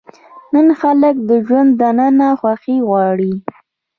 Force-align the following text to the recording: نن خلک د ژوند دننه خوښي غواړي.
نن 0.53 0.67
خلک 0.81 1.15
د 1.29 1.31
ژوند 1.45 1.71
دننه 1.81 2.27
خوښي 2.39 2.77
غواړي. 2.87 3.33